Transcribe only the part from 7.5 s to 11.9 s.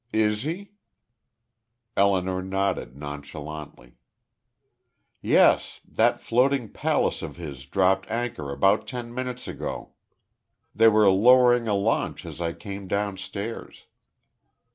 dropped anchor about ten minutes ago. They were lowering a